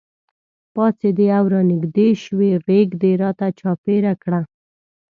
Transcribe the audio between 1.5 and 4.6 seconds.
رانږدې شوې غېږ دې راته چاپېره کړه.